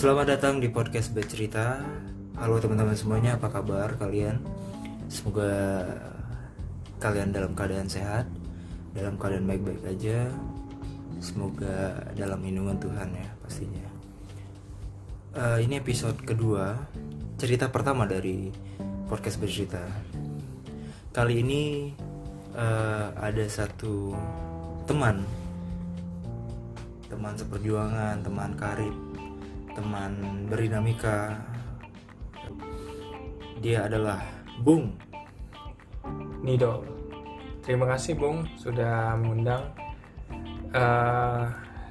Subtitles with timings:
[0.00, 1.76] Selamat datang di podcast bercerita.
[2.40, 4.40] Halo teman-teman semuanya, apa kabar kalian?
[5.12, 5.52] Semoga
[6.96, 8.24] kalian dalam keadaan sehat,
[8.96, 10.32] dalam keadaan baik-baik aja.
[11.20, 13.84] Semoga dalam lindungan Tuhan ya pastinya.
[15.36, 16.80] Uh, ini episode kedua,
[17.36, 18.48] cerita pertama dari
[19.04, 19.84] podcast bercerita.
[21.12, 21.92] Kali ini
[22.56, 24.16] uh, ada satu
[24.88, 25.20] teman,
[27.12, 29.09] teman seperjuangan, teman karib
[29.74, 31.38] teman berdinamika
[33.60, 34.24] dia adalah
[34.64, 34.96] Bung.
[36.40, 36.80] Nido.
[37.60, 39.68] Terima kasih Bung sudah mengundang.
[40.72, 41.44] Uh,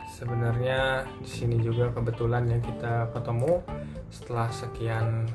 [0.09, 3.61] sebenarnya di sini juga kebetulan ya kita ketemu
[4.09, 5.29] setelah sekian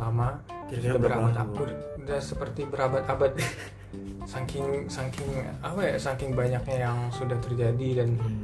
[0.00, 0.40] lama.
[0.72, 1.70] Kira-kira berabad-abad.
[2.00, 3.36] Udah seperti berabad-abad.
[4.24, 5.30] Saking saking
[5.60, 8.42] apa ya saking banyaknya yang sudah terjadi dan hmm.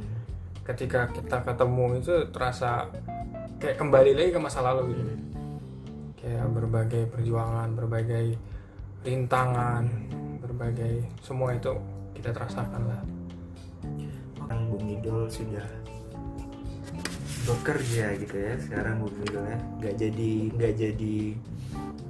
[0.63, 2.87] ketika kita ketemu itu terasa
[3.61, 5.03] kayak kembali lagi ke masa lalu gitu.
[6.17, 8.25] Kayak berbagai perjuangan berbagai
[9.05, 9.85] rintangan
[10.41, 11.77] berbagai semua itu
[12.17, 13.01] kita terasakan lah.
[14.41, 15.65] Orang Bung Idol sudah
[17.41, 19.59] bekerja gitu ya sekarang Bung Idol ya.
[19.77, 21.17] Nggak jadi nggak jadi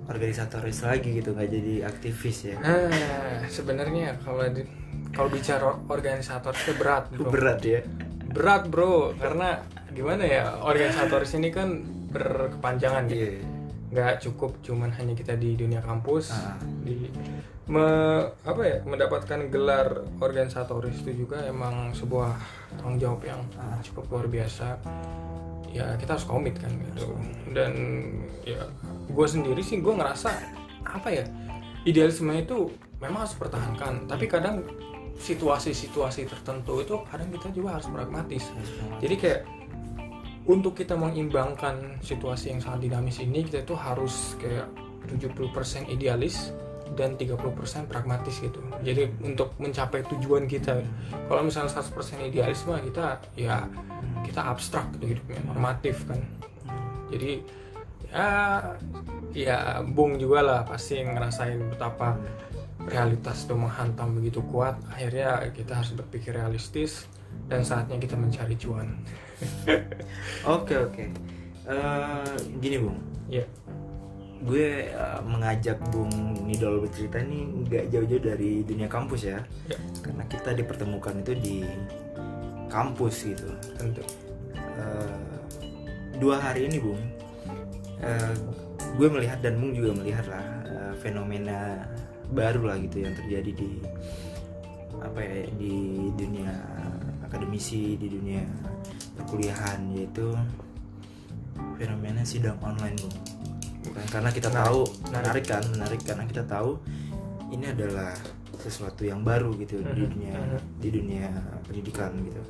[0.08, 2.58] organisatoris lagi gitu nggak jadi aktivis ya.
[2.64, 4.64] Nah sebenarnya kalau di,
[5.12, 7.32] kalau bicara organisator itu berat bro.
[7.32, 7.80] berat ya
[8.32, 13.44] berat bro karena gimana ya organisatoris ini kan berkepanjangan gitu yeah.
[13.92, 16.56] nggak cukup cuman hanya kita di dunia kampus uh.
[16.84, 17.12] di
[17.68, 17.88] me,
[18.44, 22.36] apa ya mendapatkan gelar organisatoris itu juga emang sebuah
[22.80, 23.80] tanggung jawab yang uh.
[23.84, 24.80] cukup luar biasa
[25.72, 27.16] ya kita harus komit kan gitu
[27.56, 27.72] dan
[28.44, 28.68] ya
[29.08, 30.32] gue sendiri sih gue ngerasa
[30.84, 31.24] apa ya
[31.88, 34.68] idealisme itu memang harus pertahankan tapi kadang
[35.20, 38.44] situasi-situasi tertentu itu kadang kita juga harus pragmatis
[39.04, 39.42] jadi kayak
[40.50, 44.66] untuk kita mengimbangkan situasi yang sangat dinamis ini kita itu harus kayak
[45.06, 46.54] 70% idealis
[46.96, 47.40] dan 30%
[47.88, 48.60] pragmatis gitu.
[48.84, 50.84] Jadi untuk mencapai tujuan kita,
[51.32, 53.06] kalau misalnya 100% idealis mah kita
[53.40, 53.64] ya
[54.28, 56.20] kita abstrak gitu hidupnya, normatif kan.
[57.12, 57.44] Jadi
[58.12, 58.28] ya
[59.32, 62.20] ya Bung juga lah pasti ngerasain betapa
[62.88, 64.78] realitas itu menghantam begitu kuat.
[64.90, 67.06] Akhirnya kita harus berpikir realistis
[67.48, 68.96] dan saatnya kita mencari cuan.
[70.46, 71.06] Oke oke.
[71.66, 73.00] Eh, gini bung.
[73.26, 73.50] Yeah.
[74.42, 76.10] Gue uh, mengajak Bung
[76.50, 79.42] Nidol bercerita ini nggak jauh-jauh dari dunia kampus ya.
[79.70, 79.82] Yeah.
[80.02, 81.58] Karena kita dipertemukan itu di
[82.70, 83.50] kampus gitu.
[83.78, 84.02] Tentu.
[84.58, 85.42] Uh,
[86.18, 87.02] dua hari ini bung,
[88.02, 88.34] uh,
[88.98, 91.86] gue melihat dan Bung juga melihat lah uh, fenomena
[92.32, 93.72] baru lah gitu yang terjadi di
[95.02, 95.76] apa ya di
[96.14, 96.52] dunia
[97.26, 98.44] akademisi di dunia
[99.18, 100.32] perkuliahan yaitu
[101.78, 103.10] fenomena sidang online bu.
[103.82, 106.02] Bukan karena kita tahu menarik kan menarik.
[106.06, 106.78] Karena kita tahu
[107.52, 108.14] ini adalah
[108.62, 110.04] sesuatu yang baru gitu di mm-hmm.
[110.06, 110.62] dunia mm-hmm.
[110.78, 111.28] di dunia
[111.66, 112.42] pendidikan gitu.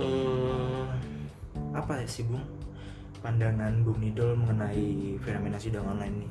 [0.00, 0.88] Uh,
[1.76, 2.40] apa sih bung
[3.20, 6.28] pandangan bung Nidol mengenai fenomena sidang online ini?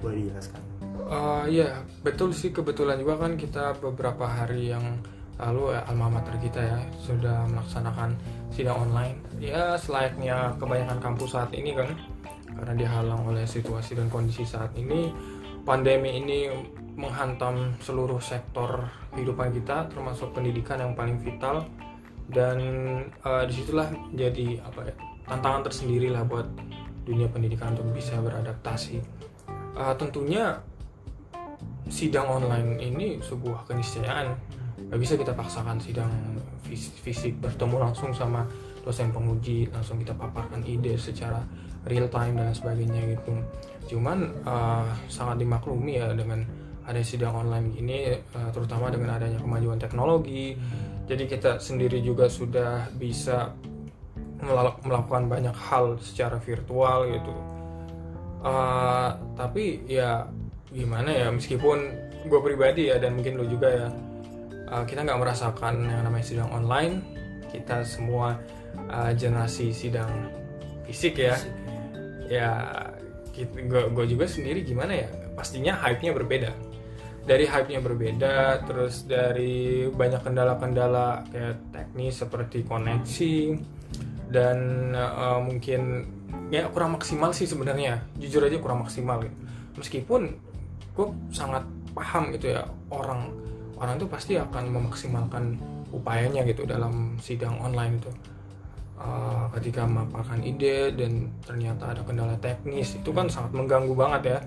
[0.00, 0.62] Boleh dijelaskan?
[1.06, 4.84] Uh, iya betul sih kebetulan juga kan kita beberapa hari yang
[5.36, 8.16] lalu ya, alma mater kita ya sudah melaksanakan
[8.48, 9.20] sidang online.
[9.36, 11.92] Ya selayaknya kebanyakan kampus saat ini kan
[12.56, 15.12] karena dihalang oleh situasi dan kondisi saat ini.
[15.66, 16.48] Pandemi ini
[16.96, 21.68] menghantam seluruh sektor kehidupan kita termasuk pendidikan yang paling vital.
[22.26, 22.58] Dan
[23.22, 26.46] uh, di situlah jadi apa ya tantangan tersendiri lah buat
[27.06, 28.98] dunia pendidikan untuk bisa beradaptasi.
[29.76, 30.58] Uh, tentunya
[31.86, 34.34] sidang online ini sebuah keniscayaan.
[34.90, 36.10] Nggak bisa kita paksakan sidang
[37.02, 38.46] fisik, bertemu langsung sama
[38.82, 41.42] dosen penguji langsung kita paparkan ide secara
[41.86, 43.34] real time dan sebagainya gitu.
[43.86, 46.42] Cuman uh, sangat dimaklumi ya dengan
[46.86, 50.54] ada sidang online gini uh, terutama dengan adanya kemajuan teknologi.
[51.06, 53.54] Jadi kita sendiri juga sudah bisa
[54.40, 57.34] melakukan banyak hal secara virtual gitu.
[58.46, 60.28] Uh, tapi ya
[60.70, 61.78] gimana ya meskipun
[62.26, 63.88] gue pribadi ya dan mungkin lo juga ya
[64.70, 67.02] uh, kita nggak merasakan yang namanya sidang online.
[67.48, 68.36] Kita semua
[68.92, 70.30] uh, generasi sidang
[70.84, 71.36] fisik ya.
[72.26, 72.50] Ya
[73.70, 76.50] gue juga sendiri gimana ya pastinya hype-nya berbeda.
[77.26, 83.34] Dari hype-nya berbeda terus dari banyak kendala-kendala kayak teknis seperti koneksi
[84.30, 86.06] dan uh, mungkin
[86.50, 88.02] ya kurang maksimal sih sebenarnya.
[88.18, 89.36] Jujur aja kurang maksimal gitu.
[89.76, 90.32] meskipun
[90.96, 91.60] gue sangat
[91.92, 93.28] paham gitu ya orang
[93.76, 95.60] orang itu pasti akan memaksimalkan
[95.92, 98.12] upayanya gitu dalam sidang online itu.
[98.96, 104.38] Uh, ketika memaparkan ide dan ternyata ada kendala teknis itu kan sangat mengganggu banget ya.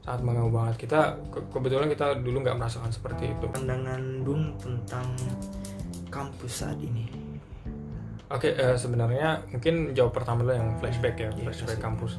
[0.00, 0.74] Sangat mengganggu banget.
[0.80, 3.44] Kita ke- kebetulan kita dulu nggak merasakan seperti itu.
[3.52, 5.04] Pandangan Bung tentang
[6.08, 7.19] kampus saat ini
[8.30, 12.14] Oke, eh, sebenarnya mungkin jawab pertama dulu yang flashback ya, Iya, flashback kampus.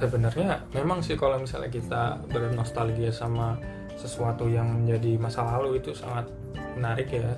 [0.00, 3.60] Sebenarnya memang sih kalau misalnya kita bernostalgia sama
[4.00, 6.24] sesuatu yang menjadi masa lalu itu sangat
[6.72, 7.36] menarik ya.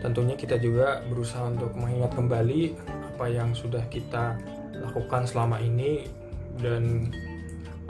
[0.00, 2.80] Tentunya kita juga berusaha untuk mengingat kembali
[3.12, 4.40] apa yang sudah kita
[4.80, 6.08] lakukan selama ini
[6.56, 7.12] dan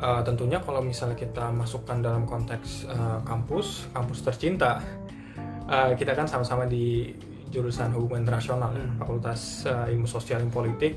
[0.03, 4.83] eh, tentunya kalau misalnya kita masukkan dalam konteks eh, kampus, kampus tercinta,
[5.71, 7.15] eh, kita kan sama-sama di
[7.51, 8.97] jurusan hubungan internasional, Hmm.
[9.03, 10.97] Fakultas eh, Ilmu Sosial dan Politik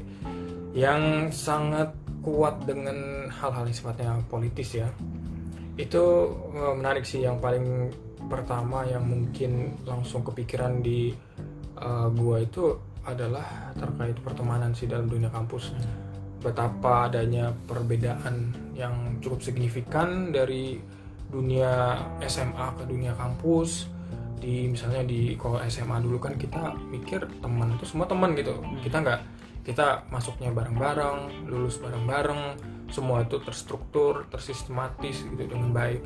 [0.74, 4.90] yang sangat kuat dengan hal-hal yang sifatnya politis ya.
[5.76, 7.92] Itu eh, menarik sih yang paling
[8.30, 11.12] pertama yang mungkin langsung kepikiran di
[11.78, 15.76] eh, gua itu adalah terkait pertemanan sih dalam dunia kampus.
[16.40, 20.80] Betapa adanya perbedaan yang cukup signifikan dari
[21.34, 21.98] dunia
[22.30, 23.93] SMA ke dunia kampus
[24.40, 28.58] di misalnya di kalau SMA dulu kan kita mikir teman itu semua teman gitu.
[28.82, 29.22] Kita nggak
[29.64, 32.60] kita masuknya bareng-bareng lulus bareng-bareng
[32.92, 36.04] semua itu terstruktur tersistematis gitu dengan baik.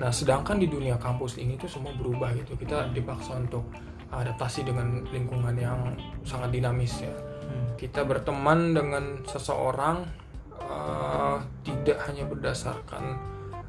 [0.00, 2.56] Nah sedangkan di dunia kampus ini tuh semua berubah gitu.
[2.58, 3.68] Kita dipaksa untuk
[4.10, 5.94] adaptasi dengan lingkungan yang
[6.26, 7.14] sangat dinamis ya.
[7.78, 10.08] Kita berteman dengan seseorang
[10.58, 11.36] eh,
[11.66, 13.04] tidak hanya berdasarkan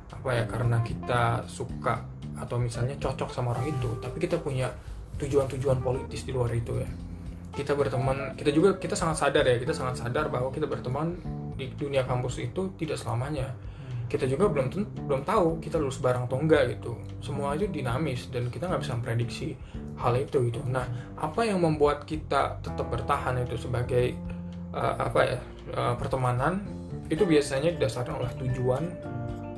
[0.10, 2.02] apa ya karena kita suka
[2.36, 4.68] atau misalnya cocok sama orang itu tapi kita punya
[5.16, 6.90] tujuan-tujuan politis di luar itu ya.
[7.56, 11.16] Kita berteman kita juga kita sangat sadar ya kita sangat sadar bahwa kita berteman
[11.56, 13.56] di dunia kampus itu tidak selamanya.
[14.06, 14.70] Kita juga belum
[15.08, 17.00] belum tahu kita lulus bareng atau enggak gitu.
[17.24, 19.56] Semua itu dinamis dan kita nggak bisa memprediksi
[19.96, 20.60] hal itu gitu.
[20.68, 20.84] Nah
[21.16, 24.14] apa yang membuat kita tetap bertahan itu sebagai
[24.76, 25.40] uh, apa ya
[25.74, 26.60] uh, pertemanan
[27.08, 28.84] itu biasanya didasarkan oleh tujuan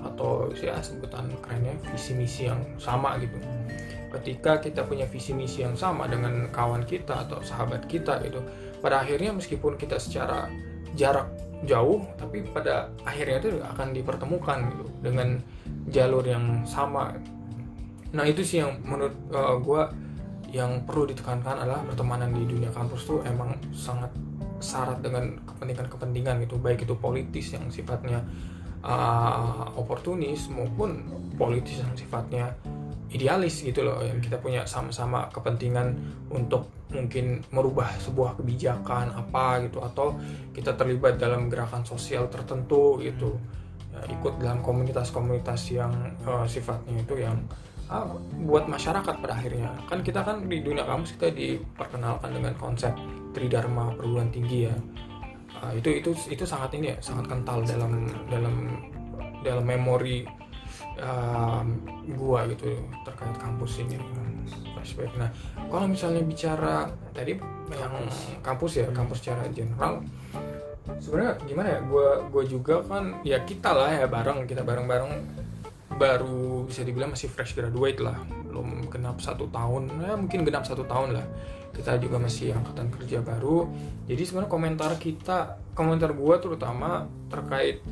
[0.04, 3.38] atau ya sebutan kerennya visi misi yang sama gitu.
[4.08, 8.40] Ketika kita punya visi misi yang sama dengan kawan kita atau sahabat kita gitu
[8.80, 10.48] pada akhirnya meskipun kita secara
[10.96, 11.28] jarak
[11.66, 15.42] jauh tapi pada akhirnya itu akan dipertemukan gitu dengan
[15.90, 17.18] jalur yang sama.
[18.14, 19.16] Nah itu sih yang menurut
[19.66, 19.82] gue
[20.56, 24.10] yang perlu ditekankan adalah pertemanan di dunia kampus tuh emang sangat
[24.64, 28.24] syarat dengan kepentingan-kepentingan gitu baik itu politis yang sifatnya
[28.84, 31.02] uh, oportunis maupun
[31.38, 32.54] politis yang sifatnya
[33.08, 35.96] idealis gitu loh yang kita punya sama-sama kepentingan
[36.28, 40.16] untuk mungkin merubah sebuah kebijakan apa gitu atau
[40.56, 43.36] kita terlibat dalam gerakan sosial tertentu gitu.
[43.92, 45.92] Ya, ikut dalam komunitas-komunitas yang
[46.28, 47.40] uh, sifatnya itu yang
[47.88, 48.08] uh,
[48.44, 49.72] buat masyarakat pada akhirnya.
[49.88, 52.92] Kan kita kan di dunia kampus kita diperkenalkan dengan konsep
[53.32, 54.76] tridharma perguruan tinggi ya
[55.58, 58.56] Uh, itu itu itu sangat ini ya sangat kental dalam dalam
[59.42, 60.22] dalam memori
[61.02, 61.82] um,
[62.14, 63.98] gua gitu terkait kampus ini.
[64.48, 65.12] Flashback.
[65.20, 65.30] Nah
[65.68, 67.36] kalau misalnya bicara tadi
[67.74, 67.94] yang
[68.46, 68.80] kampus.
[68.80, 70.00] ya kampus secara general
[71.04, 75.12] sebenarnya gimana ya gua gua juga kan ya kita lah ya bareng kita bareng bareng
[75.98, 78.16] baru bisa dibilang masih fresh graduate lah.
[78.48, 81.26] Belum genap satu tahun ya mungkin genap satu tahun lah
[81.78, 83.70] kita juga masih angkatan kerja baru.
[84.10, 87.86] Jadi sebenarnya komentar kita komentar gua terutama terkait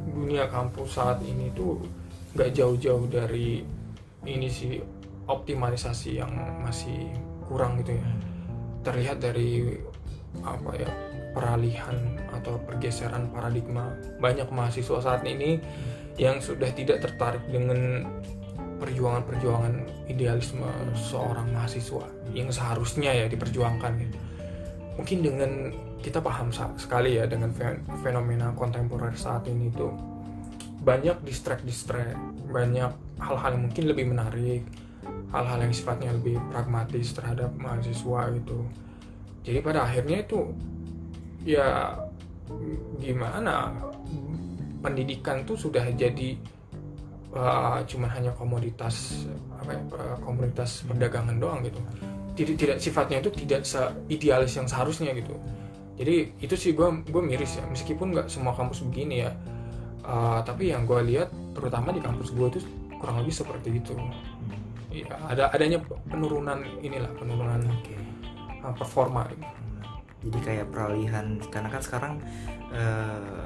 [0.00, 1.82] dunia kampus saat ini tuh
[2.38, 3.66] nggak jauh-jauh dari
[4.24, 4.78] ini sih
[5.26, 6.30] optimalisasi yang
[6.62, 7.10] masih
[7.50, 8.08] kurang gitu ya.
[8.86, 9.76] Terlihat dari
[10.46, 10.90] apa ya
[11.34, 13.90] peralihan atau pergeseran paradigma
[14.22, 15.58] banyak mahasiswa saat ini
[16.18, 18.06] yang sudah tidak tertarik dengan
[18.80, 24.18] perjuangan-perjuangan idealisme seorang mahasiswa yang seharusnya ya diperjuangkan gitu.
[24.96, 25.52] Mungkin dengan
[26.00, 26.48] kita paham
[26.80, 29.92] sekali ya dengan fe- fenomena kontemporer saat ini tuh
[30.80, 32.16] banyak distract-distract,
[32.48, 32.88] banyak
[33.20, 34.64] hal-hal yang mungkin lebih menarik,
[35.28, 38.64] hal-hal yang sifatnya lebih pragmatis terhadap mahasiswa gitu.
[39.44, 40.56] Jadi pada akhirnya itu
[41.44, 41.96] ya
[43.00, 43.72] gimana
[44.80, 46.36] pendidikan tuh sudah jadi
[47.34, 51.80] uh, cuman hanya komoditas apa ya, uh, komoditas perdagangan doang gitu.
[52.34, 55.34] Tidak tidak sifatnya itu tidak seidealis yang seharusnya gitu.
[56.00, 57.64] Jadi itu sih gue gue miris ya.
[57.68, 59.32] Meskipun nggak semua kampus begini ya.
[60.00, 62.60] Uh, tapi yang gue lihat terutama di kampus gue itu
[62.98, 63.94] kurang lebih seperti itu.
[64.90, 65.78] Ya ada adanya
[66.10, 67.94] penurunan inilah penurunan Oke.
[68.64, 69.28] uh, performa.
[69.30, 69.46] Gitu.
[70.20, 72.12] jadi kayak peralihan karena kan sekarang
[72.76, 73.44] eh,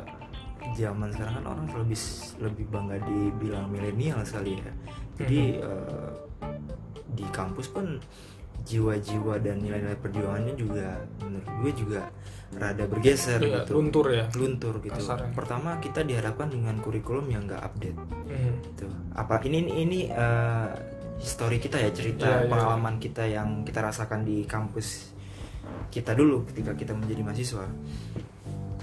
[0.75, 1.99] zaman sekarang kan orang lebih
[2.39, 4.71] lebih bangga dibilang milenial sekali ya.
[5.19, 6.11] Jadi eh,
[7.15, 7.97] di kampus pun
[8.65, 12.01] jiwa-jiwa dan nilai-nilai perjuangannya juga menurut gue juga
[12.55, 13.71] rada bergeser Iya, gitu.
[13.77, 14.25] luntur ya.
[14.33, 14.95] Luntur gitu.
[14.95, 15.35] Kasarnya.
[15.37, 17.99] pertama kita dihadapkan dengan kurikulum yang nggak update.
[17.99, 18.53] Mhm.
[18.65, 18.87] gitu.
[19.13, 20.69] Apa ini ini eh,
[21.21, 22.51] histori kita ya cerita Iya, iya.
[22.51, 25.13] pengalaman kita yang kita rasakan di kampus
[25.89, 27.65] kita dulu ketika kita menjadi mahasiswa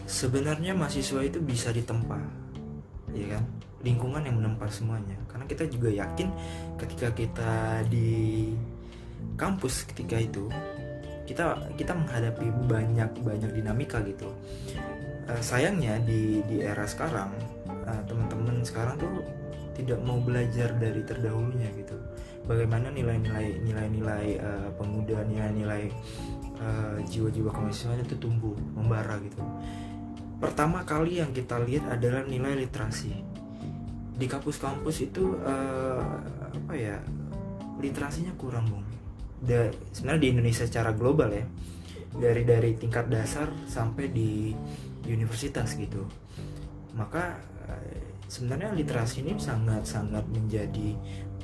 [0.09, 2.41] sebenarnya mahasiswa itu bisa ditempa
[3.15, 3.43] ya kan?
[3.81, 5.17] Lingkungan yang menempa semuanya.
[5.25, 6.29] Karena kita juga yakin
[6.77, 7.53] ketika kita
[7.89, 8.51] di
[9.37, 10.49] kampus ketika itu
[11.25, 14.29] kita kita menghadapi banyak banyak dinamika gitu.
[15.29, 17.31] Eh, sayangnya di di era sekarang
[17.87, 19.09] eh, teman-teman sekarang tuh
[19.73, 21.95] tidak mau belajar dari terdahulunya gitu.
[22.45, 25.83] Bagaimana nilai-nilai nilai-nilai eh, pemuda nilai-nilai
[26.59, 29.41] eh, jiwa-jiwa kemahasiswaan itu tumbuh membara gitu
[30.41, 33.13] pertama kali yang kita lihat adalah nilai literasi.
[34.17, 36.17] Di kampus-kampus itu eh,
[36.51, 36.97] apa ya
[37.77, 38.85] literasinya kurang bung.
[39.41, 41.45] Da- sebenarnya di Indonesia secara global ya
[42.17, 44.51] dari dari tingkat dasar sampai di
[45.05, 46.03] universitas gitu.
[46.97, 47.37] Maka
[47.69, 50.95] eh, sebenarnya literasi ini sangat sangat menjadi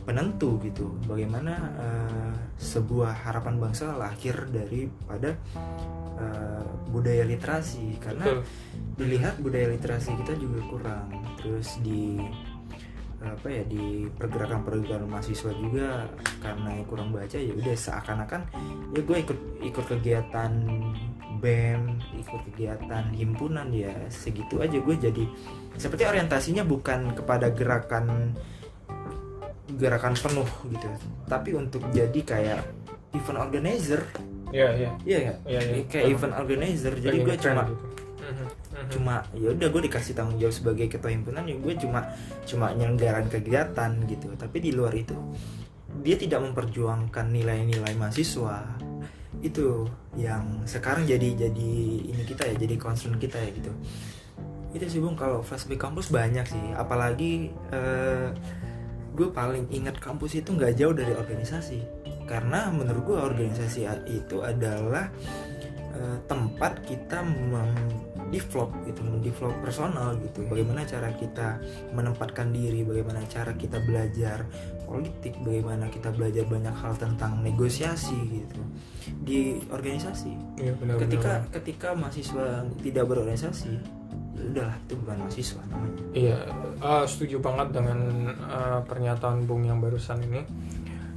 [0.07, 0.95] penentu gitu.
[1.03, 5.35] Bagaimana eh, sebuah harapan bangsa lahir daripada
[6.15, 7.99] eh, budaya literasi.
[7.99, 8.47] Karena Betul.
[8.95, 11.11] dilihat budaya literasi kita juga kurang.
[11.35, 12.23] Terus di
[13.17, 16.05] apa ya di pergerakan-pergerakan mahasiswa juga
[16.37, 18.41] karena kurang baca ya udah seakan-akan
[18.93, 20.51] ya gue ikut ikut kegiatan
[21.41, 25.23] bem ikut kegiatan himpunan ya segitu aja gue jadi
[25.77, 28.37] seperti orientasinya bukan kepada gerakan
[29.77, 30.87] gerakan penuh gitu
[31.25, 32.61] tapi untuk jadi kayak
[33.13, 34.01] event organizer
[34.47, 34.91] Iya, iya.
[35.03, 35.83] iya nggak Iya, iya.
[35.91, 37.75] kayak event organizer jadi gue cuma gitu.
[38.77, 38.89] Mhm.
[38.93, 42.13] cuma ya udah gue dikasih tanggung jawab sebagai ketua himpunan ya gue cuma
[42.45, 44.29] cuma nyelenggaran kegiatan gitu.
[44.37, 45.17] Tapi di luar itu
[46.05, 48.77] dia tidak memperjuangkan nilai-nilai mahasiswa.
[49.41, 51.71] Itu yang sekarang jadi jadi
[52.05, 53.73] ini kita ya jadi concern kita ya gitu.
[54.77, 56.65] Itu sih bung kalau flashback kampus banyak sih.
[56.77, 58.29] Apalagi eh,
[59.17, 61.81] gue paling ingat kampus itu nggak jauh dari organisasi.
[62.29, 65.09] Karena menurut gue organisasi itu adalah
[65.97, 67.25] eh, tempat kita
[68.27, 71.63] mendevelop gitu mendevelop personal gitu bagaimana cara kita
[71.95, 74.43] menempatkan diri bagaimana cara kita belajar
[74.83, 78.59] politik bagaimana kita belajar banyak hal tentang negosiasi gitu
[79.23, 81.53] di organisasi Iya, benar, ketika benar.
[81.55, 82.45] ketika mahasiswa
[82.83, 83.79] tidak berorganisasi
[84.37, 86.37] ya udahlah itu bukan mahasiswa namanya Iya,
[86.77, 87.99] eh, setuju banget dengan
[88.33, 90.41] eh, pernyataan Bung yang barusan ini.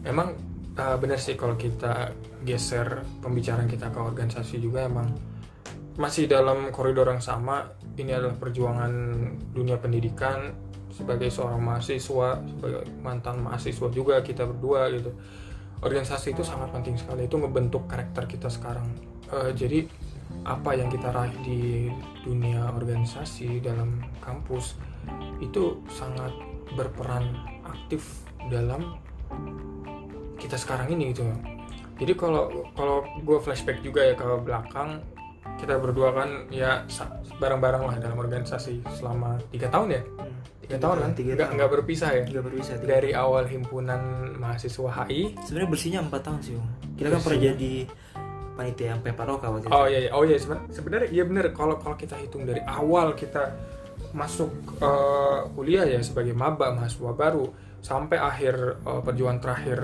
[0.04, 0.36] Emang
[0.72, 2.12] eh, benar sih kalau kita
[2.44, 5.08] geser pembicaraan kita ke organisasi juga emang
[6.00, 7.68] masih dalam koridor yang sama.
[8.00, 8.92] Ini adalah perjuangan
[9.52, 10.56] dunia pendidikan
[10.88, 15.12] sebagai seorang mahasiswa, sebagai mantan mahasiswa juga kita berdua gitu.
[15.84, 17.28] Organisasi itu sangat penting sekali.
[17.28, 18.88] Itu ngebentuk karakter kita sekarang.
[19.28, 19.84] Eh, jadi
[20.48, 21.92] apa yang kita raih di
[22.24, 24.80] dunia organisasi dalam kampus
[25.44, 26.32] itu sangat
[26.72, 27.28] berperan
[27.66, 28.96] aktif dalam
[30.40, 31.28] kita sekarang ini gitu
[32.00, 35.04] jadi kalau kalau gue flashback juga ya ke belakang
[35.60, 36.84] kita berdua kan ya
[37.36, 40.02] bareng-bareng lah dalam organisasi selama tiga tahun ya?
[40.64, 41.10] Tiga tahun kan?
[41.16, 41.56] tiga nggak tahun.
[41.56, 42.22] Nggak berpisah ya?
[42.28, 44.00] Nggak berpisah tiga dari awal himpunan
[44.38, 46.54] mahasiswa HI sebenarnya bersihnya empat tahun sih
[47.00, 47.72] kita kan pernah jadi
[48.60, 49.72] panitia yang peparoka waktu itu.
[49.72, 50.10] Oh iya, iya.
[50.12, 51.56] oh iya seben- sebenarnya iya bener.
[51.56, 53.56] Kalau kalau kita hitung dari awal kita
[54.12, 54.52] masuk
[54.84, 57.48] eh, kuliah ya sebagai maba mahasiswa baru
[57.80, 59.78] sampai akhir eh, perjuangan terakhir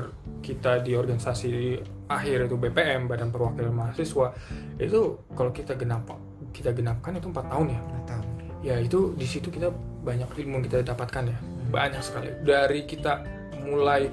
[0.45, 4.31] kita di organisasi akhir itu BPM Badan Perwakilan Mahasiswa
[4.79, 6.07] itu kalau kita genap
[6.55, 7.81] kita genapkan itu empat tahun ya.
[7.83, 8.27] Empat tahun.
[8.65, 9.69] Ya itu di situ kita
[10.03, 11.39] banyak ilmu yang kita dapatkan ya.
[11.69, 12.31] Banyak sekali.
[12.47, 13.27] Dari kita
[13.67, 14.09] mulai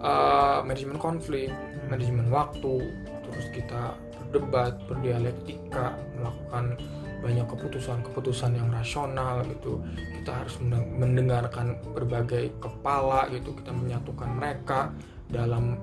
[0.00, 1.52] uh, manajemen konflik
[1.86, 2.82] manajemen waktu
[3.30, 3.94] terus kita
[4.26, 6.74] berdebat berdialektika melakukan
[7.22, 9.78] banyak keputusan-keputusan yang rasional gitu.
[10.20, 14.90] Kita harus mendeng- mendengarkan berbagai kepala gitu kita menyatukan mereka
[15.30, 15.78] dalam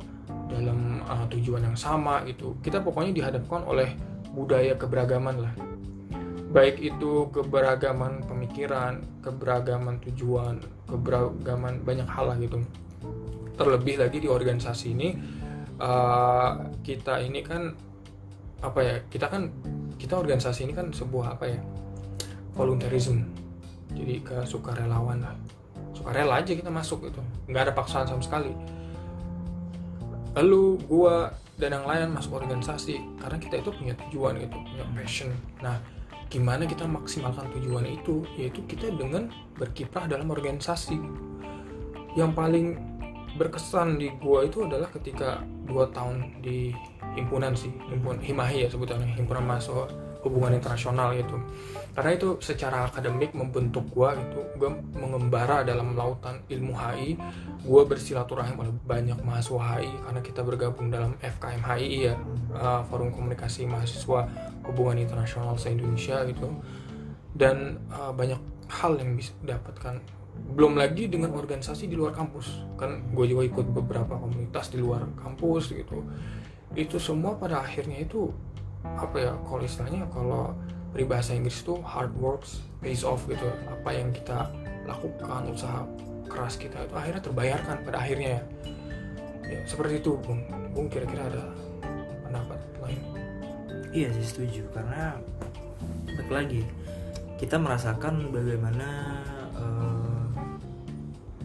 [0.47, 3.93] dalam uh, tujuan yang sama gitu kita pokoknya dihadapkan oleh
[4.33, 5.53] budaya keberagaman lah
[6.53, 12.61] baik itu keberagaman pemikiran, keberagaman tujuan, keberagaman banyak hal lah gitu.
[13.57, 15.09] Terlebih lagi di organisasi ini
[15.81, 16.49] eh,
[16.85, 17.73] kita ini kan
[18.61, 18.95] apa ya?
[19.09, 19.49] Kita kan
[19.97, 21.59] kita organisasi ini kan sebuah apa ya?
[22.53, 23.25] volunteerism.
[23.97, 25.33] Jadi ke sukarelawan lah.
[25.97, 27.17] Sukarela aja kita masuk gitu.
[27.49, 28.53] nggak ada paksaan sama sekali.
[30.33, 35.29] Lalu gua dan yang lain masuk organisasi karena kita itu punya tujuan gitu, punya passion.
[35.61, 35.77] Nah,
[36.27, 38.25] gimana kita maksimalkan tujuan itu?
[38.37, 40.97] Yaitu kita dengan berkiprah dalam organisasi.
[42.17, 42.67] Yang paling
[43.37, 46.73] berkesan di gua itu adalah ketika dua tahun di
[47.13, 49.85] himpunan sih himpun himahi ya sebutannya himpunan mahasiswa
[50.23, 51.37] hubungan internasional gitu.
[51.93, 57.19] Karena itu secara akademik membentuk gua gitu gua mengembara dalam lautan ilmu HI
[57.67, 62.15] gua bersilaturahim oleh banyak mahasiswa HI karena kita bergabung dalam FKM HI ya
[62.55, 64.25] uh, forum komunikasi mahasiswa
[64.65, 66.49] hubungan internasional se Indonesia gitu.
[67.35, 68.39] Dan uh, banyak
[68.69, 70.01] hal yang bisa dapatkan.
[70.33, 72.49] Belum lagi dengan organisasi di luar kampus.
[72.73, 76.01] Kan gue juga ikut beberapa komunitas di luar kampus gitu.
[76.73, 78.33] Itu semua pada akhirnya itu
[78.83, 80.51] apa ya kalau istilahnya kalau
[80.93, 83.49] peribahasa Inggris itu hard works pays off gitu.
[83.67, 84.51] Apa yang kita
[84.85, 85.87] lakukan usaha
[86.29, 88.41] keras kita itu akhirnya terbayarkan pada akhirnya ya,
[89.47, 90.43] ya seperti itu bung.
[90.73, 91.43] Bung kira-kira ada
[92.27, 93.01] pendapat lain?
[93.93, 94.63] Iya sih setuju.
[94.73, 95.17] Karena
[96.13, 96.61] balik lagi
[97.41, 99.19] kita merasakan bagaimana
[99.57, 100.25] uh,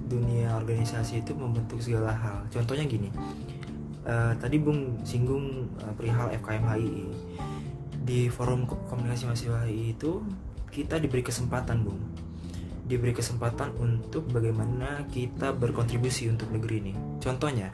[0.08, 2.44] dunia organisasi itu membentuk segala hal.
[2.52, 3.08] Contohnya gini
[4.06, 7.04] uh, tadi Bung singgung uh, perihal FKM HII
[8.04, 10.22] di forum komunikasi mahasiswa HII itu
[10.68, 12.00] kita diberi kesempatan Bung
[12.88, 17.72] diberi kesempatan untuk bagaimana kita berkontribusi untuk negeri ini contohnya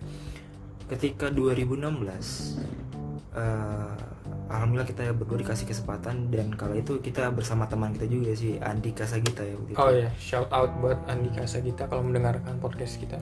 [0.91, 1.81] ketika 2016
[3.35, 3.95] uh,
[4.49, 8.93] alhamdulillah kita berdua dikasih kesempatan dan kalau itu kita bersama teman kita juga sih Andi
[8.93, 9.79] Kasagita ya begitu.
[9.81, 13.19] Oh ya, shout out buat Andi Kasagita kalau mendengarkan podcast kita.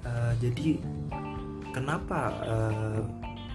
[0.00, 0.80] Uh, jadi
[1.72, 3.00] kenapa uh,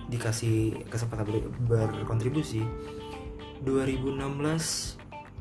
[0.08, 2.64] dikasih kesempatan ber berkontribusi?
[3.64, 4.22] 2016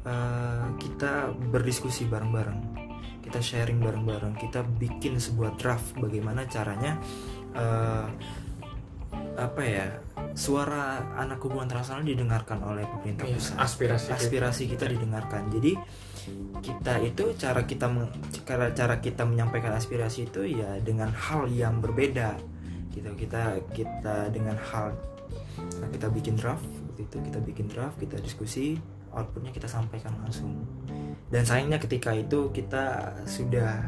[0.07, 2.61] uh, kita berdiskusi bareng-bareng.
[3.25, 4.37] Kita sharing bareng-bareng.
[4.37, 7.01] Kita bikin sebuah draft bagaimana caranya
[7.57, 8.09] uh,
[9.35, 9.87] apa ya
[10.35, 13.55] suara anak hubungan internasional didengarkan oleh pemerintah iya, pusat.
[13.59, 15.51] aspirasi aspirasi kita didengarkan.
[15.51, 15.73] Jadi
[16.63, 17.87] kita itu cara kita
[18.47, 22.54] cara cara kita menyampaikan aspirasi itu ya dengan hal yang berbeda
[22.95, 24.95] gitu kita kita dengan hal
[25.83, 28.79] nah kita bikin draft itu kita bikin draft kita diskusi
[29.11, 30.63] outputnya kita sampaikan langsung
[31.31, 33.83] dan sayangnya ketika itu kita sudah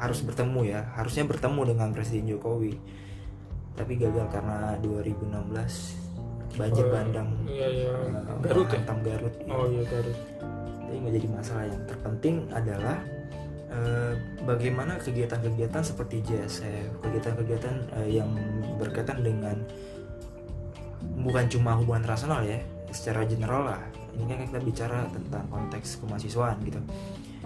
[0.00, 2.80] harus bertemu ya harusnya bertemu dengan Presiden Jokowi
[3.76, 7.92] tapi gagal karena 2016 banjir oh, bandang iya, iya.
[7.94, 8.80] Uh, Garut ya?
[8.82, 9.52] Garut iya.
[9.52, 10.18] oh iya Garut
[10.88, 12.98] jadi nggak jadi masalah yang terpenting adalah
[13.70, 18.26] Eh, bagaimana kegiatan-kegiatan seperti JSF, kegiatan-kegiatan uh, yang
[18.82, 19.54] berkaitan dengan
[21.22, 22.58] bukan cuma hubungan internasional ya,
[22.90, 23.82] secara general lah.
[24.18, 26.82] Ini kan kita bicara tentang konteks kemahasiswaan gitu.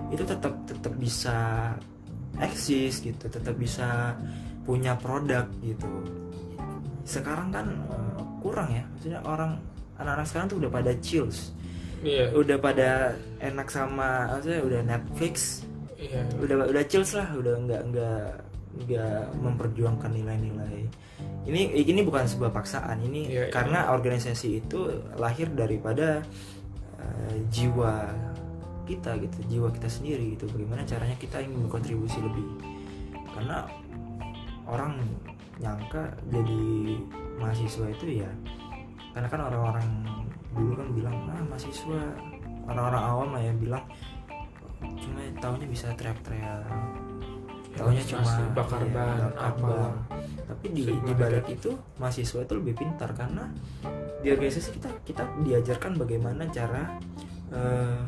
[0.09, 1.37] Itu tetap tetap bisa
[2.41, 4.17] eksis gitu, tetap bisa
[4.65, 6.09] punya produk gitu.
[7.05, 9.61] Sekarang kan uh, kurang ya, maksudnya orang
[10.01, 11.53] anak-anak sekarang tuh udah pada chills.
[12.01, 12.33] Yeah.
[12.33, 13.13] Udah pada
[13.45, 15.64] enak sama maksudnya udah Netflix,
[16.11, 16.21] iya.
[16.41, 18.25] udah udah chill lah udah nggak nggak
[18.75, 20.85] nggak memperjuangkan nilai-nilai
[21.47, 23.53] ini ini bukan sebuah paksaan ini iya, iya.
[23.53, 24.91] karena organisasi itu
[25.21, 26.25] lahir daripada
[26.99, 28.11] uh, jiwa
[28.85, 32.45] kita gitu jiwa kita sendiri gitu bagaimana caranya kita ingin berkontribusi lebih
[33.33, 33.65] karena
[34.69, 35.01] orang
[35.63, 36.65] nyangka jadi
[37.39, 38.31] mahasiswa itu ya
[39.15, 39.87] karena kan orang-orang
[40.55, 42.01] dulu kan bilang ah mahasiswa
[42.67, 43.85] orang-orang awam lah ya bilang
[45.45, 46.65] tahunya bisa teriak-teriak.
[47.77, 49.77] Tahunya cuma bakar ya, ban apa.
[50.45, 53.49] tapi di di balik itu mahasiswa itu lebih pintar karena
[54.21, 57.01] di organisasi kita kita diajarkan bagaimana cara
[57.49, 58.05] uh,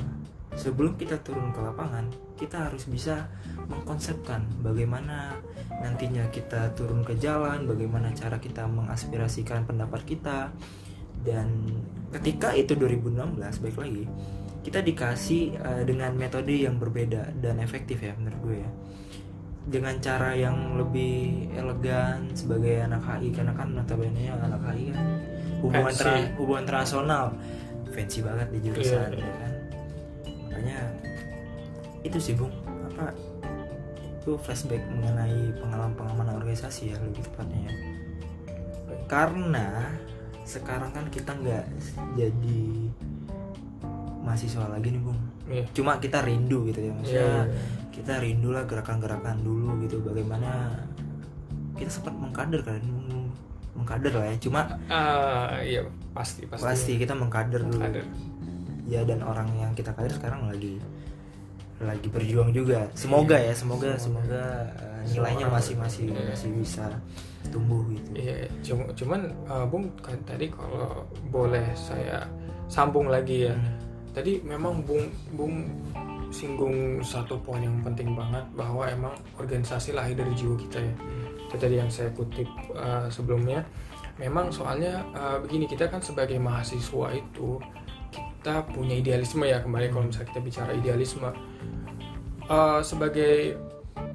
[0.52, 3.24] sebelum kita turun ke lapangan kita harus bisa
[3.72, 5.32] mengkonsepkan bagaimana
[5.80, 10.52] nantinya kita turun ke jalan bagaimana cara kita mengaspirasikan pendapat kita.
[11.26, 11.66] Dan
[12.14, 14.06] ketika itu 2016 baik lagi
[14.66, 18.70] kita dikasih uh, dengan metode yang berbeda dan efektif ya menurut gue ya.
[19.66, 25.06] Dengan cara yang lebih elegan sebagai anak HI karena kan notabene anak HI kan
[25.62, 27.30] hubungan tra hubungan internasional
[27.94, 29.22] fancy banget di jurusan yeah.
[29.22, 29.52] ya kan?
[30.50, 30.78] Makanya
[32.02, 32.50] itu sih bung.
[32.90, 33.14] Apa
[34.02, 37.74] itu flashback mengenai pengalaman-pengalaman organisasi ya lebih tepatnya ya.
[39.06, 39.94] Karena
[40.42, 41.64] sekarang kan kita nggak
[42.18, 42.90] jadi
[44.26, 45.20] mahasiswa lagi nih bung.
[45.46, 45.66] Yeah.
[45.70, 47.90] cuma kita rindu gitu ya maksudnya yeah, yeah, yeah.
[47.94, 50.02] kita rindu lah gerakan-gerakan dulu gitu.
[50.02, 50.74] Bagaimana
[51.78, 52.82] kita sempat mengkader kan
[53.78, 54.36] mengkader lah ya.
[54.42, 54.60] Cuma
[54.90, 56.66] uh, iya pasti pasti.
[56.66, 57.78] Pasti kita mengkader dulu.
[57.78, 58.06] Mengkader.
[58.86, 60.82] ya dan orang yang kita kader sekarang lagi
[61.78, 62.90] lagi berjuang juga.
[62.98, 64.44] Semoga ya semoga semoga, semoga
[64.82, 66.26] uh, nilainya masih masih yeah.
[66.26, 66.86] masih bisa
[67.54, 68.10] tumbuh gitu.
[68.18, 72.26] Iya cuma cuman uh, bung kan tadi kalau boleh saya
[72.66, 73.54] sambung lagi ya.
[73.54, 73.85] Hmm
[74.16, 75.68] tadi memang bung bung
[76.32, 80.94] singgung satu poin yang penting banget bahwa emang organisasi lahir dari jiwa kita ya.
[81.46, 83.60] Itu tadi yang saya kutip uh, sebelumnya.
[84.16, 87.60] Memang soalnya uh, begini kita kan sebagai mahasiswa itu
[88.08, 91.30] kita punya idealisme ya kembali kalau misalnya kita bicara idealisme.
[92.46, 93.58] Uh, sebagai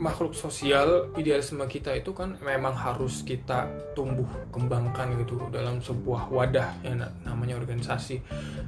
[0.02, 6.82] makhluk sosial idealisme kita itu kan memang harus kita tumbuh kembangkan gitu dalam sebuah wadah
[6.82, 8.18] yang namanya organisasi.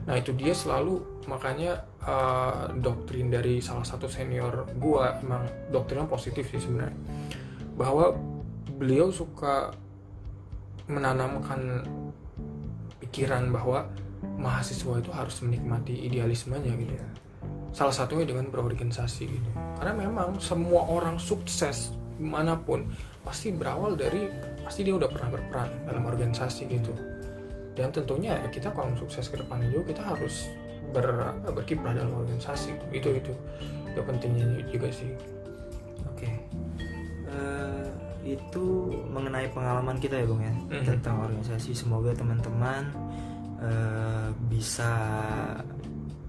[0.06, 6.54] Nah itu dia selalu makanya uh, doktrin dari salah satu senior gua emang doktrinnya positif
[6.54, 6.94] sih sebenarnya.
[7.74, 8.14] Bahwa
[8.78, 9.74] beliau suka
[10.86, 11.82] menanamkan
[13.02, 13.90] pikiran bahwa
[14.38, 16.94] mahasiswa itu harus menikmati idealismenya gitu.
[16.94, 17.23] Ya
[17.74, 19.50] salah satunya dengan berorganisasi gitu.
[19.82, 22.86] Karena memang semua orang sukses di mana pun
[23.26, 24.30] pasti berawal dari
[24.62, 26.94] pasti dia udah pernah berperan dalam organisasi gitu.
[27.74, 30.46] Dan tentunya ya kita kalau sukses ke depannya juga kita harus
[30.94, 32.78] ber, berkiprah dalam organisasi.
[32.94, 33.34] Itu itu.
[33.90, 35.10] Itu pentingnya juga sih.
[36.14, 36.30] Oke.
[36.30, 36.34] Okay.
[37.34, 37.90] uh,
[38.22, 40.86] eh, itu mengenai pengalaman kita ya bung ya -hmm.
[40.86, 41.74] tentang organisasi.
[41.74, 42.94] Semoga teman-teman
[43.58, 44.94] uh, bisa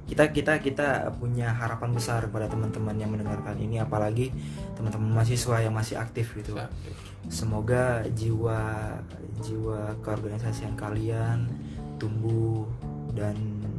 [0.04, 4.28] kita kita kita punya harapan besar kepada teman-teman yang mendengarkan ini apalagi
[4.76, 6.56] teman-teman mahasiswa yang masih aktif gitu.
[7.32, 8.92] Semoga jiwa
[9.40, 11.48] jiwa keorganisasian kalian
[11.96, 12.68] tumbuh
[13.16, 13.36] dan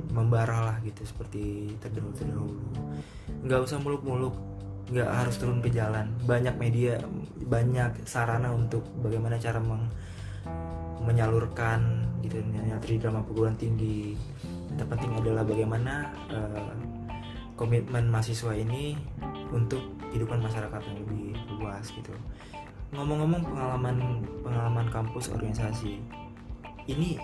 [0.09, 2.63] membara lah gitu seperti terdahulu terdahulu
[3.45, 4.33] nggak usah muluk-muluk
[4.89, 6.09] nggak harus turun ke jalan.
[6.25, 7.01] Banyak media
[7.45, 9.89] banyak sarana untuk bagaimana cara meng,
[11.05, 14.17] menyalurkan gitu nyatri drama perguruan tinggi
[14.75, 16.71] terpenting adalah bagaimana uh,
[17.55, 18.99] komitmen mahasiswa ini
[19.51, 22.11] untuk kehidupan masyarakat yang lebih luas gitu.
[22.95, 23.97] Ngomong-ngomong pengalaman
[24.43, 25.99] pengalaman kampus organisasi
[26.85, 27.19] ini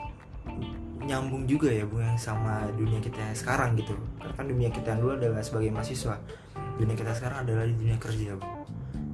[1.01, 3.93] nyambung juga ya bu yang sama dunia kita sekarang gitu.
[4.17, 6.15] Karena kan dunia kita dulu adalah sebagai mahasiswa
[6.79, 8.47] dunia kita sekarang adalah di dunia kerja bu.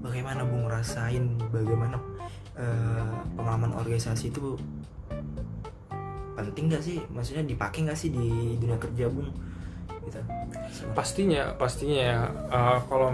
[0.06, 1.98] Bagaimana bu ngerasain bagaimana
[2.56, 4.56] uh, pengalaman organisasi itu
[6.38, 7.02] penting gak sih?
[7.10, 9.34] Maksudnya dipakai gak sih di dunia kerja bung?
[10.06, 10.20] Gitu.
[10.94, 13.10] Pastinya pastinya uh, kalau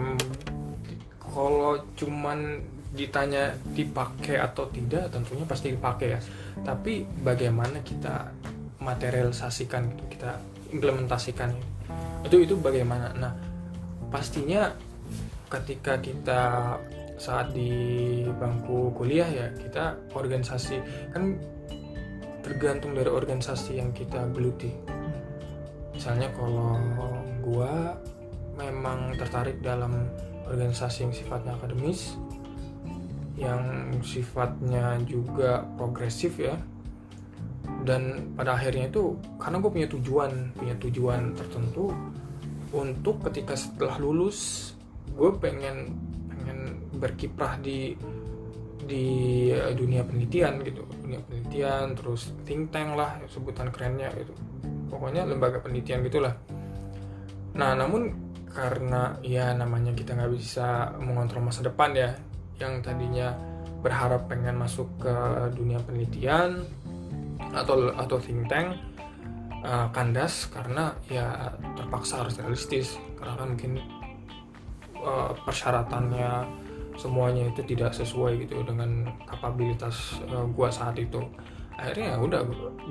[1.24, 2.62] kalau cuman
[2.94, 6.20] ditanya dipakai atau tidak tentunya pasti dipakai ya.
[6.62, 8.30] Tapi bagaimana kita
[8.84, 10.38] materialisasikan kita
[10.70, 11.50] implementasikan?
[12.22, 13.16] Itu itu bagaimana?
[13.18, 13.34] Nah
[14.14, 14.70] pastinya
[15.50, 16.42] ketika kita
[17.18, 17.72] saat di
[18.38, 20.78] bangku kuliah ya kita organisasi.
[21.10, 21.40] Kan
[22.44, 24.70] tergantung dari organisasi yang kita geluti.
[25.96, 26.78] Misalnya kalau
[27.40, 27.96] gua
[28.60, 30.12] memang tertarik dalam
[30.46, 32.20] organisasi yang sifatnya akademis
[33.34, 36.54] yang sifatnya juga progresif ya.
[37.84, 41.92] Dan pada akhirnya itu karena gue punya tujuan punya tujuan tertentu
[42.72, 44.72] untuk ketika setelah lulus
[45.16, 45.92] gue pengen
[46.32, 46.60] pengen
[46.96, 47.96] berkiprah di
[48.84, 49.06] di
[49.76, 54.32] dunia penelitian gitu dunia penelitian terus think tank lah sebutan kerennya gitu.
[54.88, 56.34] Pokoknya lembaga penelitian gitulah.
[57.60, 58.16] Nah namun
[58.54, 62.14] karena ya namanya kita nggak bisa mengontrol masa depan ya
[62.62, 63.34] yang tadinya
[63.84, 65.16] berharap pengen masuk ke
[65.58, 66.64] dunia penelitian
[67.52, 68.80] atau atau think tank
[69.68, 72.96] uh, kandas karena ya terpaksa harus realistis.
[73.20, 73.74] Karena kan mungkin
[75.04, 76.63] uh, persyaratannya
[76.96, 81.22] semuanya itu tidak sesuai gitu dengan kapabilitas uh, gua saat itu.
[81.74, 82.42] Akhirnya ya udah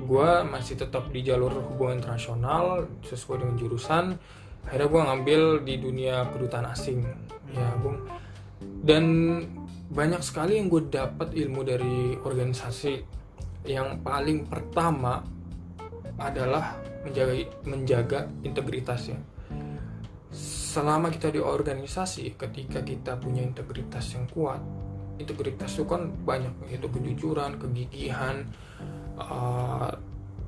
[0.03, 4.05] gua masih tetap di jalur hubungan internasional sesuai dengan jurusan.
[4.67, 7.03] Akhirnya gua ngambil di dunia kedutaan asing.
[7.51, 7.99] Ya bung.
[8.83, 9.05] Dan
[9.93, 13.03] banyak sekali yang gue dapat ilmu dari organisasi.
[13.63, 15.23] Yang paling pertama
[16.19, 19.32] adalah menjaga menjaga integritasnya
[20.73, 24.57] selama kita di organisasi ketika kita punya integritas yang kuat
[25.21, 28.49] integritas itu kan banyak yaitu kejujuran kegigihan
[29.21, 29.93] uh,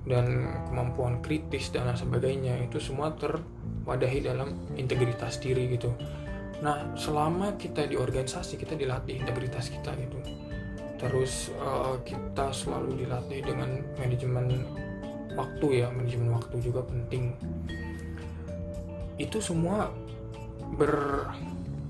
[0.09, 0.25] dan
[0.69, 5.93] kemampuan kritis dan sebagainya itu semua terwadahi dalam integritas diri gitu.
[6.61, 10.17] Nah selama kita di organisasi kita dilatih integritas kita gitu.
[10.97, 14.65] Terus uh, kita selalu dilatih dengan manajemen
[15.37, 17.37] waktu ya manajemen waktu juga penting.
[19.21, 20.04] Itu semua
[20.75, 20.93] ber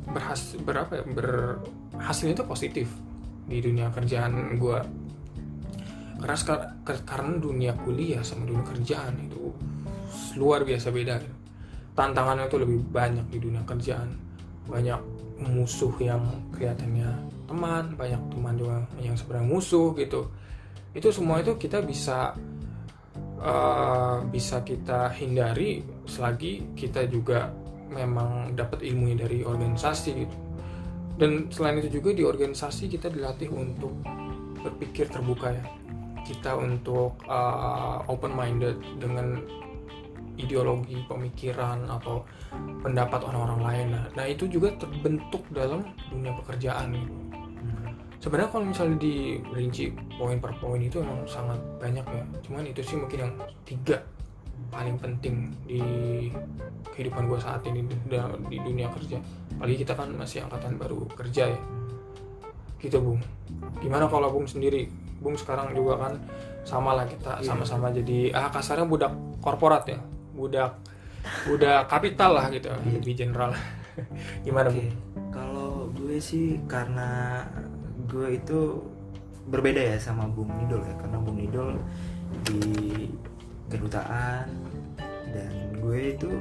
[0.09, 1.03] berhasil berapa ya?
[1.05, 2.87] Berhasilnya itu positif
[3.45, 4.79] di dunia kerjaan gue
[6.15, 6.37] karena
[7.05, 9.53] karena dunia kuliah sama dunia kerjaan itu
[10.39, 11.21] luar biasa beda
[11.95, 14.11] tantangannya itu lebih banyak di dunia kerjaan.
[14.67, 14.99] Banyak
[15.39, 17.09] musuh yang kelihatannya
[17.45, 20.27] teman banyak teman juga yang sebenarnya musuh gitu.
[20.91, 22.35] Itu semua itu kita bisa
[23.39, 27.51] uh, bisa kita hindari selagi kita juga
[27.89, 30.37] memang dapat ilmunya dari organisasi gitu.
[31.15, 33.95] Dan selain itu juga di organisasi kita dilatih untuk
[34.59, 35.65] berpikir terbuka ya.
[36.25, 39.39] Kita untuk uh, open minded dengan
[40.35, 42.27] ideologi pemikiran atau
[42.83, 43.87] pendapat orang-orang lain.
[43.95, 47.13] Nah, nah itu juga terbentuk dalam dunia pekerjaan gitu.
[47.65, 47.93] Hmm.
[48.19, 52.23] sebenarnya kalau misalnya dirinci poin per poin itu emang sangat banyak ya.
[52.43, 54.03] Cuman itu sih mungkin yang tiga
[54.69, 55.81] paling penting di
[56.91, 57.85] kehidupan gue saat ini
[58.49, 59.19] di, dunia kerja.
[59.55, 61.59] Apalagi kita kan masih angkatan baru kerja ya.
[62.79, 63.19] Gitu bung.
[63.79, 64.87] Gimana kalau bung sendiri?
[65.23, 66.13] Bung sekarang juga kan
[66.65, 67.45] sama lah kita Iya.
[67.53, 69.99] sama-sama jadi ah kasarnya budak korporat ya.
[70.35, 70.75] Budak
[71.47, 72.99] budak kapital lah gitu Iya.
[72.99, 73.51] lebih general.
[74.45, 74.89] Gimana Oke, bung
[75.31, 77.41] kalau gue sih karena
[78.07, 78.59] gue itu
[79.45, 81.77] berbeda ya sama Bung Nidol ya, karena Bung Nidol
[82.49, 82.59] di
[83.69, 84.47] kedutaan.
[85.29, 85.51] Dan
[85.81, 86.31] gue itu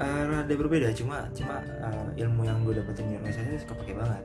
[0.00, 4.24] eh, rada berbeda, cuma cuma eh, ilmu yang gue dapetin di organisasi kepake banget.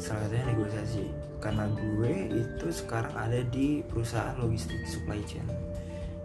[0.00, 1.04] Salah satunya negosiasi,
[1.38, 5.46] karena gue itu sekarang ada di perusahaan logistik supply chain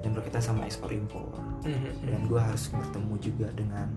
[0.01, 1.29] yang berkaitan sama ekspor impor.
[1.67, 2.05] Mhm.
[2.05, 3.89] dan gue harus bertemu juga dengan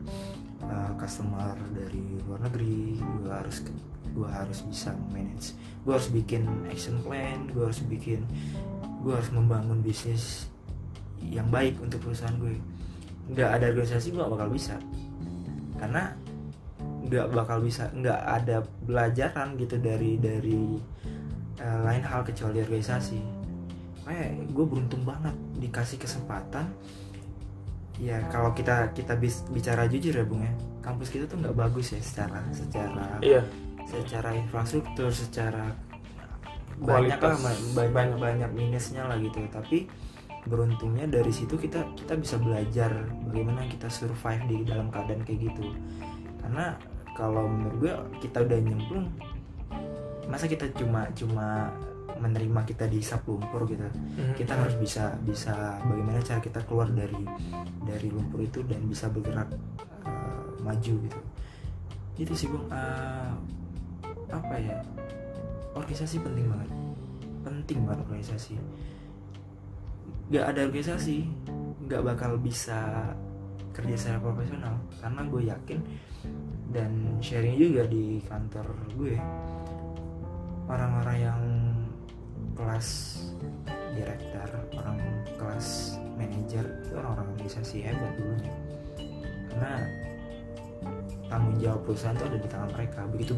[0.65, 2.99] uh, customer dari luar negeri.
[2.99, 3.63] Gue harus
[4.11, 5.55] gue harus bisa manage.
[5.87, 8.27] Gue harus bikin action plan gue harus bikin
[9.01, 10.49] gue harus membangun bisnis
[11.21, 12.57] yang baik untuk perusahaan gue
[13.31, 14.77] nggak ada organisasi gue gak bakal bisa.
[15.77, 16.13] Karena
[17.11, 20.79] nggak bakal bisa nggak ada belajaran gitu dari dari
[21.59, 23.19] uh, lain hal kecuali organisasi.
[24.05, 26.69] Kayak gue beruntung banget dikasih kesempatan.
[28.01, 30.53] Ya kalau kita kita bis- bicara jujur ya bung ya.
[30.81, 33.45] Kampus kita tuh nggak bagus ya secara secara iya.
[33.85, 35.77] secara infrastruktur secara
[36.81, 37.37] banyak lah
[37.77, 39.41] banyak banyak minusnya lah gitu.
[39.53, 39.87] Tapi
[40.49, 42.91] beruntungnya dari situ kita kita bisa belajar
[43.29, 45.69] bagaimana kita survive di dalam keadaan kayak gitu.
[46.41, 46.75] Karena
[47.13, 49.07] kalau menurut gue kita udah nyemplung
[50.31, 51.75] masa kita cuma cuma
[52.21, 53.83] menerima kita dihisap lumpur gitu?
[53.83, 54.37] Mhm.
[54.37, 57.19] kita harus bisa bisa bagaimana cara kita keluar dari
[57.83, 59.49] dari lumpur itu dan bisa bergerak
[60.07, 61.21] uh, maju gitu.
[62.21, 62.69] Itu sih bung.
[62.69, 63.33] Uh,
[64.31, 64.79] apa ya
[65.81, 66.71] organisasi penting banget.
[67.43, 68.55] Penting banget organisasi.
[70.31, 71.17] Nggak ada organisasi
[71.91, 73.11] nggak bakal bisa
[73.75, 75.79] kerja secara profesional karena gue yakin
[76.71, 79.19] dan sharing juga di kantor gue
[80.71, 81.43] orang-orang yang
[82.55, 82.89] kelas
[83.95, 84.99] direktur orang
[85.35, 88.55] kelas manajer itu orang-orang organisasi hebat dulunya.
[89.51, 89.73] Karena
[91.27, 93.01] tanggung jawab perusahaan itu ada di tangan mereka.
[93.11, 93.33] Begitu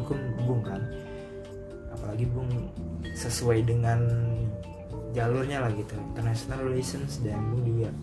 [0.45, 0.81] bung kan
[2.03, 2.51] apalagi bung
[3.15, 4.03] sesuai dengan
[5.15, 5.95] jalurnya lah gitu.
[6.11, 7.95] International relations dan bung juga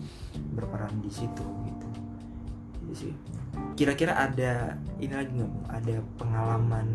[0.57, 1.87] berperan di situ gitu.
[2.81, 3.13] Jadi sih.
[3.77, 5.65] Kira-kira ada ini lagi nggak Bung?
[5.69, 6.87] ada pengalaman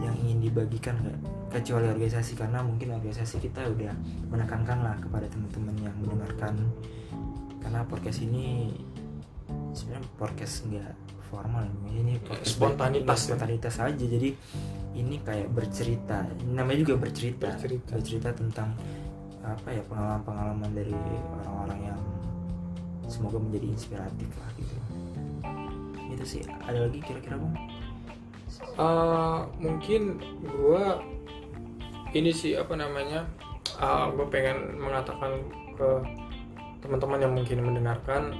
[0.00, 1.20] yang ingin dibagikan nggak?
[1.52, 3.92] Kecuali organisasi karena mungkin organisasi kita udah
[4.32, 6.56] menekankan lah kepada teman-teman yang mendengarkan.
[7.60, 8.72] Karena podcast ini
[9.76, 11.66] sebenarnya podcast nggak formal.
[11.90, 13.34] Ini Spontanitas ya.
[13.34, 14.04] spontanitas aja.
[14.04, 14.30] Jadi
[14.96, 16.24] ini kayak bercerita.
[16.46, 17.52] Namanya juga bercerita.
[17.54, 18.30] Bercerita.
[18.32, 18.72] tentang
[19.46, 20.90] apa ya pengalaman-pengalaman dari
[21.38, 22.00] orang-orang yang
[23.06, 24.76] semoga menjadi inspiratif lah gitu.
[26.10, 26.42] Itu sih.
[26.66, 27.54] Ada lagi kira-kira bang?
[28.76, 30.02] Eh, mungkin
[30.44, 30.84] gue
[32.16, 33.28] ini sih apa namanya
[34.16, 35.44] gue pengen mengatakan
[35.76, 35.88] ke
[36.80, 38.32] teman-teman yang mungkin mendengarkan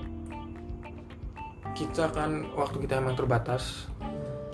[1.77, 3.85] kita kan waktu kita emang terbatas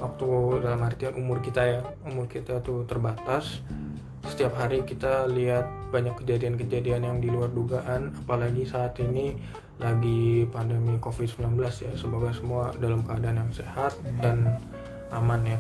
[0.03, 0.27] waktu
[0.59, 3.63] dalam artian umur kita ya umur kita tuh terbatas.
[4.27, 9.39] Setiap hari kita lihat banyak kejadian-kejadian yang di luar dugaan apalagi saat ini
[9.79, 11.95] lagi pandemi covid-19 ya.
[11.95, 14.59] Semoga semua dalam keadaan yang sehat dan
[15.15, 15.59] aman ya.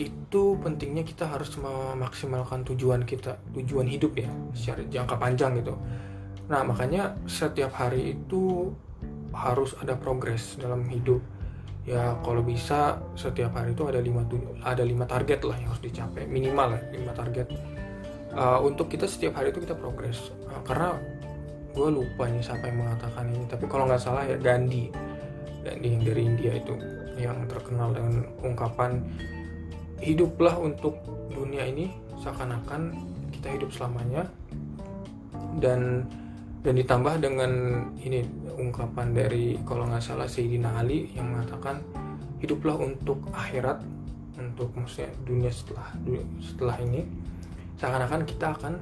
[0.00, 5.76] Itu pentingnya kita harus memaksimalkan tujuan kita tujuan hidup ya secara jangka panjang gitu.
[6.48, 8.72] Nah makanya setiap hari itu
[9.34, 11.20] harus ada progres dalam hidup.
[11.84, 14.24] Ya kalau bisa setiap hari itu ada lima
[14.64, 17.50] ada lima target lah yang harus dicapai minimal ya lima target.
[18.34, 20.32] Uh, untuk kita setiap hari itu kita progres.
[20.48, 20.96] Uh, karena
[21.74, 24.88] gue lupa nih siapa yang mengatakan ini tapi kalau nggak salah ya Gandhi.
[25.60, 26.74] Gandhi yang dari India itu
[27.20, 29.04] yang terkenal dengan ungkapan
[30.00, 30.98] hiduplah untuk
[31.30, 31.92] dunia ini
[32.22, 32.96] seakan-akan
[33.34, 34.24] kita hidup selamanya.
[35.60, 36.08] Dan
[36.64, 37.52] dan ditambah dengan
[38.00, 38.24] ini
[38.58, 41.82] ungkapan dari kalau nggak salah Sayyidina Ali yang mengatakan
[42.38, 43.80] hiduplah untuk akhirat
[44.36, 47.06] untuk maksudnya dunia setelah du- setelah ini.
[47.78, 48.74] Seakan-akan kita akan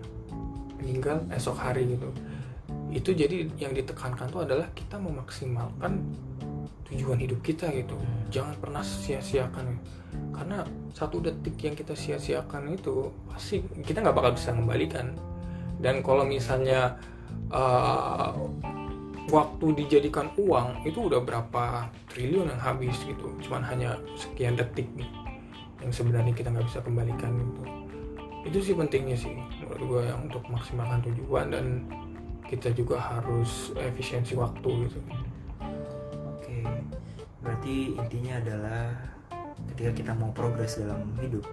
[0.80, 2.08] meninggal esok hari gitu.
[2.92, 6.02] Itu jadi yang ditekankan tuh adalah kita memaksimalkan
[6.92, 7.96] tujuan hidup kita gitu.
[8.28, 9.80] Jangan pernah sia-siakan
[10.36, 15.16] karena satu detik yang kita sia-siakan itu pasti kita nggak bakal bisa kembalikan
[15.80, 17.00] dan kalau misalnya
[17.48, 18.36] uh,
[19.30, 23.30] waktu dijadikan uang itu udah berapa triliun yang habis gitu.
[23.46, 25.06] Cuman hanya sekian detik nih
[25.82, 27.62] yang sebenarnya kita nggak bisa kembalikan gitu.
[28.42, 29.30] Itu sih pentingnya sih
[29.62, 31.66] menurut gue yang untuk maksimalkan tujuan dan
[32.46, 34.98] kita juga harus efisiensi waktu gitu.
[36.34, 36.66] Oke
[37.42, 38.82] berarti intinya adalah
[39.74, 41.46] ketika kita mau progres dalam hidup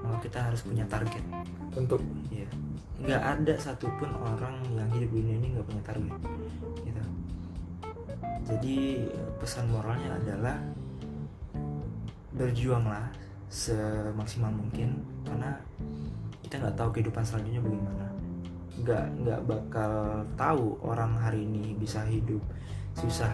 [0.00, 1.24] maka kita harus punya target.
[1.72, 2.00] Tentu
[2.32, 2.48] ya
[3.02, 6.14] nggak ada satupun orang yang hidup di dunia ini nggak punya target
[8.42, 9.06] jadi
[9.38, 10.58] pesan moralnya adalah
[12.32, 13.06] berjuanglah
[13.52, 15.60] semaksimal mungkin karena
[16.40, 18.06] kita nggak tahu kehidupan selanjutnya bagaimana.
[18.82, 19.92] Nggak nggak bakal
[20.34, 22.40] tahu orang hari ini bisa hidup
[22.98, 23.30] susah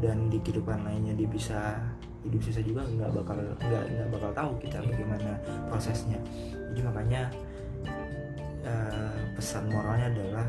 [0.00, 1.78] dan di kehidupan lainnya dia bisa
[2.26, 5.36] hidup susah juga nggak bakal nggak nggak bakal tahu kita bagaimana
[5.68, 6.18] prosesnya.
[6.72, 7.22] Jadi makanya
[8.64, 10.46] uh, pesan moralnya adalah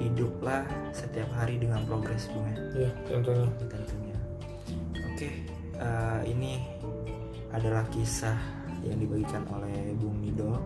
[0.00, 4.18] hiduplah setiap hari dengan progres bunga iya tentunya tentunya.
[5.12, 5.28] Oke
[5.80, 6.60] uh, ini
[7.52, 8.36] adalah kisah
[8.84, 10.60] yang dibagikan oleh Bung Nido.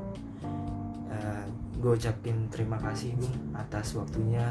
[1.11, 1.45] Uh,
[1.81, 4.47] gue ucapin terima kasih Bung atas waktunya.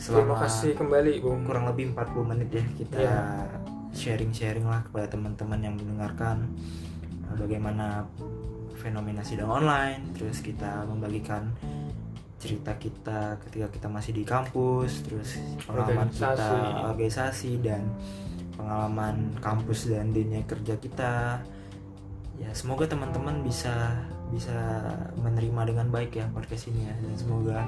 [0.00, 5.12] Selama terima kasih kembali Bung kurang lebih 40 menit ya kita yeah sharing-sharing lah kepada
[5.12, 6.48] teman-teman yang mendengarkan
[7.28, 8.08] uh, bagaimana
[8.80, 11.52] fenomena sidang online terus kita membagikan
[12.42, 16.18] cerita kita ketika kita masih di kampus terus pengalaman organisasi.
[16.18, 16.50] kita
[16.90, 17.82] organisasi dan
[18.58, 21.38] pengalaman kampus dan dunia kerja kita
[22.42, 23.94] ya semoga teman-teman bisa
[24.34, 24.82] bisa
[25.22, 27.58] menerima dengan baik ya podcast ini ya dan semoga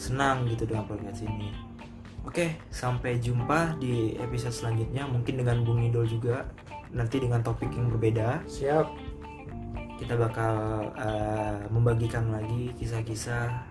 [0.00, 1.52] senang gitu dengan podcast ini
[2.20, 6.44] Oke, sampai jumpa di episode selanjutnya mungkin dengan Bung Idol juga
[6.92, 8.44] nanti dengan topik yang berbeda.
[8.44, 8.86] Siap.
[9.96, 10.54] Kita bakal
[11.00, 13.69] uh, membagikan lagi kisah-kisah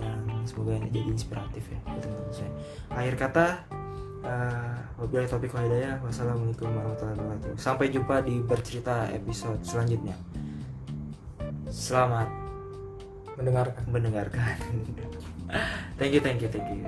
[0.00, 2.52] yang semoga jadi inspiratif ya teman-teman saya.
[2.92, 3.46] Akhir kata
[4.24, 6.00] uh, wabillahi topik hidayah.
[6.02, 7.56] Wassalamualaikum warahmatullahi wabarakatuh.
[7.60, 10.16] Sampai jumpa di bercerita episode selanjutnya.
[11.68, 12.28] Selamat
[13.36, 13.84] mendengarkan.
[13.90, 14.56] Mendengarkan.
[15.98, 16.82] thank you, thank you, thank you.